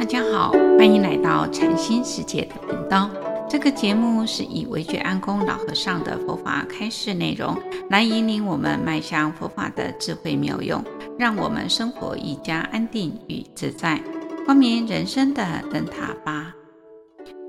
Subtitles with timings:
[0.00, 3.10] 大家好，欢迎来到禅心世界的频道。
[3.46, 7.54] 这个节目是以惟觉安公老和尚的佛法开示内容，
[7.90, 10.82] 来引领我们迈向佛法的智慧妙用，
[11.18, 14.02] 让我们生活愈加安定与自在，
[14.46, 16.54] 光明人生的灯塔吧。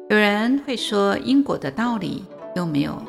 [0.10, 2.26] 有人会说因果的道理
[2.58, 3.02] 又没有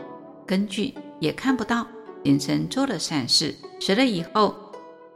[0.46, 1.84] 根据，也看不到。
[2.22, 4.54] 人生做了善事，死了以后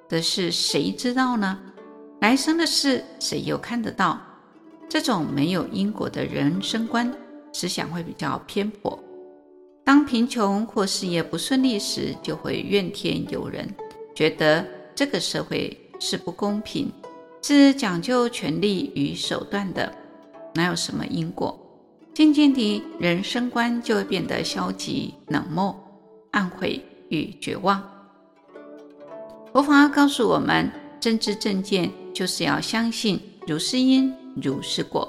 [0.09, 1.57] 的事谁知道呢？
[2.21, 4.21] 来生的事谁又看得到？
[4.89, 7.13] 这种没有因果的人生观，
[7.53, 8.99] 思想会比较偏颇。
[9.85, 13.69] 当贫穷或事业不顺利时，就会怨天尤人，
[14.15, 16.93] 觉得这个社会是不公平，
[17.43, 19.93] 是讲究权力与手段的，
[20.55, 21.59] 哪有什么因果？
[22.15, 25.77] 渐渐地，人生观就会变得消极、冷漠、
[26.31, 27.83] 暗悔与绝望。
[29.53, 35.09] 佛法告诉我们，正知正见就是要相信如是因如是果。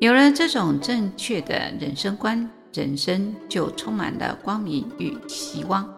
[0.00, 5.88] 有了这种正确的人生观，人生就充满了光明与希望。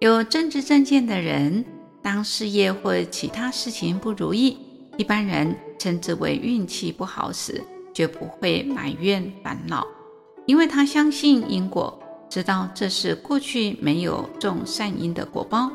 [0.00, 1.64] 有正知正见的人，
[2.02, 4.56] 当事业或其他事情不如意，
[4.96, 9.84] 一般人称之为运气不好时，绝不会埋怨烦恼，
[10.46, 15.72] 因为他相信因果，知道这是过去没有种善因的果报，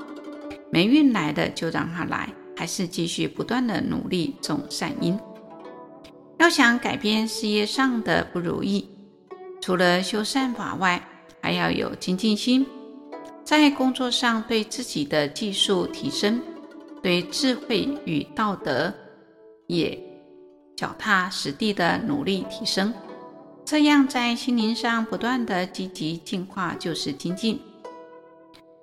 [0.74, 5.16] 霉运来的就让它来，还是继续不断的努力种善因。
[6.40, 8.90] 要想改变事业上的不如意，
[9.62, 11.00] 除了修善法外，
[11.40, 12.66] 还要有精进心，
[13.44, 16.42] 在工作上对自己的技术提升，
[17.04, 18.92] 对智慧与道德
[19.68, 19.96] 也。
[20.76, 22.92] 脚踏实地的努力提升，
[23.64, 27.62] 这样在心灵上不断的积极进化就是精进。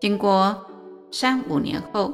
[0.00, 0.64] 经过
[1.10, 2.12] 三五年后，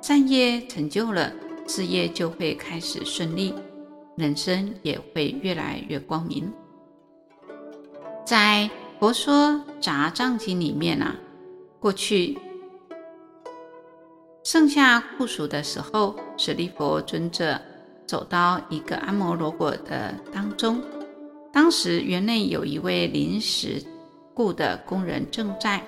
[0.00, 1.32] 善业成就了，
[1.66, 3.54] 事业就会开始顺利，
[4.16, 6.52] 人生也会越来越光明。
[8.24, 8.68] 在
[9.00, 11.16] 《佛说杂藏经》里面啊，
[11.78, 12.38] 过去
[14.42, 17.60] 盛夏酷暑的时候，舍利弗尊者。
[18.06, 20.82] 走到一个阿摩罗果的当中，
[21.52, 23.80] 当时园内有一位临时
[24.34, 25.80] 雇的工人正在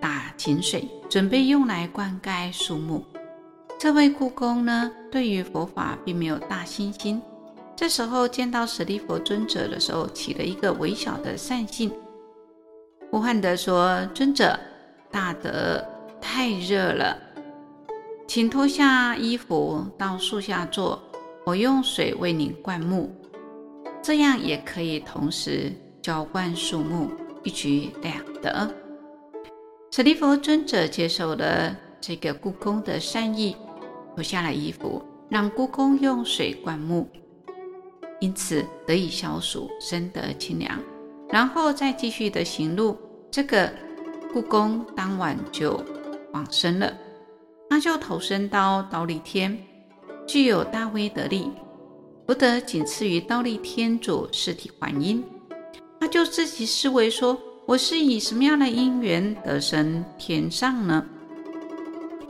[0.00, 3.04] 打井水，准备用来灌溉树木。
[3.78, 7.20] 这位雇工呢，对于佛法并没有大信心。
[7.76, 11.90] 这时候见到舍利弗尊者的时候，起了一个微小的善心，
[13.10, 14.58] 呼唤地说：“尊者，
[15.10, 15.82] 大德
[16.20, 17.16] 太热了。”
[18.28, 21.02] 请脱下衣服到树下坐，
[21.44, 23.10] 我用水为您灌木，
[24.02, 25.72] 这样也可以同时
[26.02, 27.10] 浇灌树木，
[27.42, 28.70] 一举两得。
[29.90, 33.56] 舍利弗尊者接受了这个故宫的善意，
[34.14, 37.08] 脱下了衣服，让故宫用水灌木，
[38.20, 40.78] 因此得以消暑，身得清凉，
[41.28, 42.96] 然后再继续的行路。
[43.32, 43.68] 这个
[44.32, 45.82] 故宫当晚就
[46.32, 46.96] 往生了。
[47.68, 49.58] 他就投身到忉利天，
[50.24, 51.50] 具有大威德力，
[52.28, 55.24] 福德仅次于倒立天主释提桓因。
[55.98, 57.36] 他就自己思维说
[57.70, 61.06] ：“我是以什么样的因缘得生天上呢？”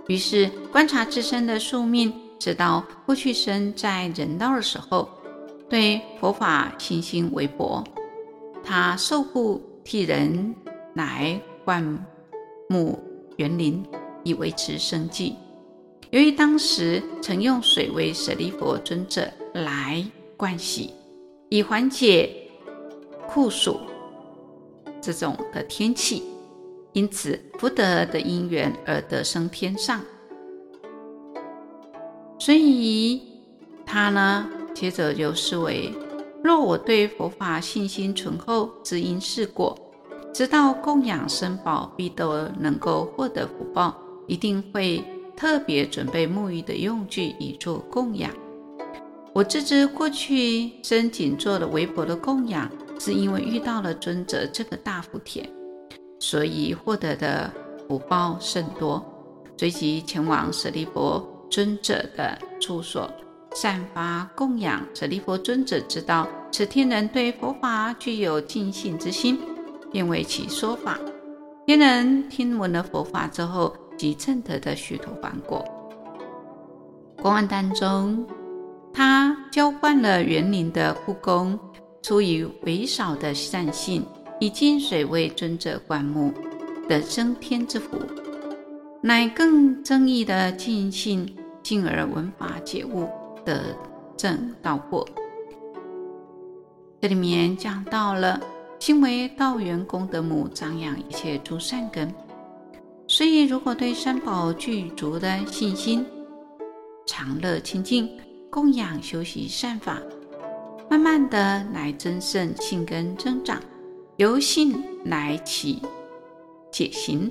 [0.06, 5.08] 于是观察自身的宿命，知道过去生在人道的时候，
[5.66, 7.82] 对佛法信心微薄，
[8.62, 10.54] 他受雇替人
[10.92, 11.82] 来灌
[12.68, 12.98] 木
[13.38, 13.82] 园林。
[14.22, 15.34] 以维持生计。
[16.10, 20.04] 由于当时曾用水为舍利弗尊者来
[20.36, 20.92] 灌洗，
[21.48, 22.30] 以缓解
[23.26, 23.80] 酷暑
[25.00, 26.22] 这种的天气，
[26.92, 30.00] 因此福德的因缘而得生天上。
[32.38, 33.22] 所以
[33.84, 35.92] 他呢，接着就思维：
[36.42, 39.78] 若我对佛法信心醇厚，知因是果，
[40.32, 43.96] 知道供养僧宝必都能够获得福报。
[44.26, 45.02] 一定会
[45.36, 48.30] 特别准备沐浴的用具以作供养。
[49.32, 52.70] 我自知过去生仅做了微薄的供养，
[53.00, 55.48] 是因为遇到了尊者这个大福田，
[56.18, 57.50] 所以获得的
[57.88, 59.02] 福报甚多。
[59.56, 63.10] 随即前往舍利弗尊者的处所，
[63.54, 64.86] 散发供养。
[64.94, 69.41] 舍利弗尊者知道此天人对佛法具有敬信之心，
[69.91, 70.98] 便为其说法。
[71.66, 75.64] 天人听闻了佛法之后，即证得的须陀洹果。
[77.22, 78.26] 公案当中，
[78.92, 81.58] 他浇灌了园林的雇工，
[82.02, 84.02] 出于微少的善信，
[84.41, 86.32] 以净水为尊者灌木，
[86.88, 87.98] 得升天之福；
[89.02, 93.06] 乃更增益的敬信，进而闻法解悟，
[93.44, 93.76] 得
[94.16, 95.06] 正道果。
[97.00, 98.41] 这里面讲到了
[98.78, 102.12] 心为道源功德母，长养一切诸善根。
[103.06, 106.06] 所以，如果对三宝具足的信心，
[107.06, 108.08] 常乐清净，
[108.48, 110.00] 供养修习善法，
[110.91, 113.63] 慢慢的来增胜性根增长，
[114.16, 115.81] 由性来起
[116.72, 117.31] 解行，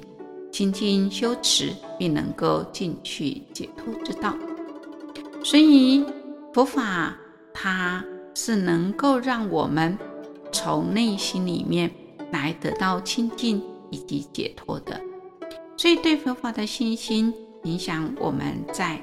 [0.50, 4.34] 精进修持，并能够进去解脱之道。
[5.44, 6.06] 所以，
[6.54, 7.14] 佛法
[7.54, 8.02] 它
[8.34, 9.98] 是能够让我们
[10.54, 11.92] 从内心里面
[12.32, 15.02] 来得到清净以及解脱的。
[15.76, 17.34] 所以，对佛法的信心
[17.64, 19.02] 影响我们在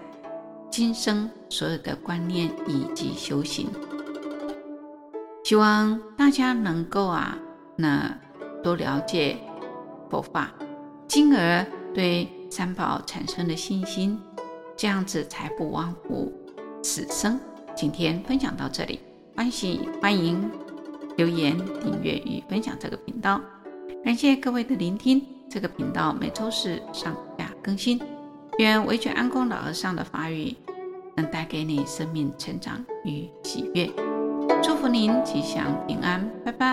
[0.70, 3.68] 今生所有的观念以及修行。
[5.46, 7.38] 希望大家能够啊，
[7.76, 8.12] 那
[8.64, 9.36] 多了解
[10.10, 10.50] 佛法，
[11.06, 11.64] 进而
[11.94, 14.20] 对三宝产生了信心，
[14.76, 16.32] 这样子才不枉乎
[16.82, 17.38] 此生。
[17.76, 18.98] 今天分享到这里，
[19.36, 20.50] 欢喜欢迎
[21.16, 23.40] 留言、订阅与分享这个频道，
[24.04, 25.24] 感谢各位的聆听。
[25.48, 28.00] 这个频道每周四上架更新，
[28.58, 30.56] 愿维权安公老和尚的法语
[31.14, 33.88] 能带给你生命成长与喜悦，
[34.66, 36.66] 祝福您吉祥平安，拜拜。